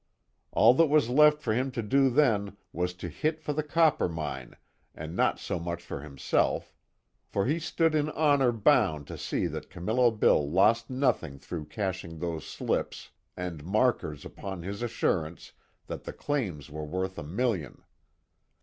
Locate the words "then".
2.09-2.57